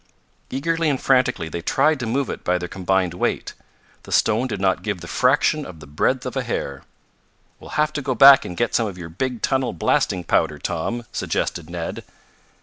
Eagerly 0.49 0.89
and 0.89 0.99
frantically 0.99 1.47
they 1.47 1.61
tried 1.61 1.99
to 1.99 2.07
move 2.07 2.27
it 2.31 2.43
by 2.43 2.57
their 2.57 2.67
combined 2.67 3.13
weight. 3.13 3.53
The 4.01 4.11
stone 4.11 4.47
did 4.47 4.59
not 4.59 4.81
give 4.81 4.99
the 4.99 5.07
fraction 5.07 5.63
of 5.63 5.79
the 5.79 5.85
breadth 5.85 6.25
of 6.25 6.35
a 6.35 6.41
hair. 6.41 6.81
"We'll 7.59 7.69
have 7.77 7.93
to 7.93 8.01
go 8.01 8.15
back 8.15 8.43
and 8.43 8.57
get 8.57 8.73
some 8.73 8.87
of 8.87 8.97
your 8.97 9.09
big 9.09 9.43
tunnel 9.43 9.73
blasting 9.73 10.23
powder, 10.23 10.57
Tom," 10.57 11.03
suggested 11.11 11.69
Ned. 11.69 12.03